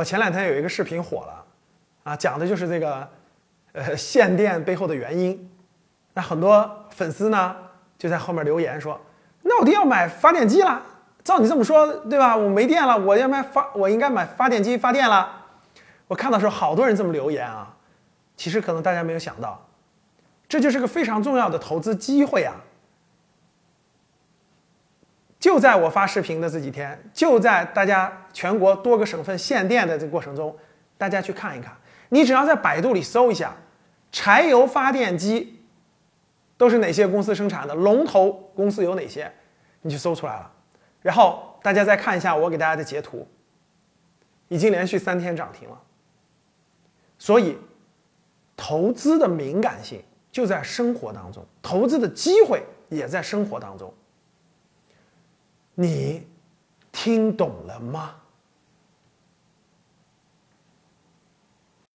[0.00, 1.44] 我前两天有一个视频火了，
[2.04, 3.06] 啊，讲的就是这个，
[3.72, 5.50] 呃，限电背后的原因。
[6.14, 7.54] 那很多粉丝呢
[7.98, 8.98] 就在后面留言说
[9.44, 10.80] ：“那我就要买发电机了。
[11.22, 12.34] 照你这么说，对吧？
[12.34, 15.44] 我没电了，我要买发，我应该买发电机发电了。”
[16.08, 17.76] 我看到时候好多人这么留言啊。
[18.38, 19.62] 其实可能大家没有想到，
[20.48, 22.54] 这就是个非常重要的投资机会啊。
[25.50, 30.56] 就在我发视频的这几天，就在大家全国多个省份限电的这个过程中，
[30.96, 31.76] 大家去看一看。
[32.10, 33.52] 你只要在百度里搜一下，
[34.12, 35.60] 柴油发电机
[36.56, 39.28] 都是哪些公司生产的，龙头公司有哪些，
[39.82, 40.48] 你就搜出来了。
[41.02, 43.26] 然后大家再看一下我给大家的截图，
[44.46, 45.76] 已经连续三天涨停了。
[47.18, 47.58] 所以，
[48.56, 53.92] 投资的敏感性就在生活当中，投资的机会也在生活当中。
[55.80, 56.26] 你
[56.92, 58.14] 听懂了吗？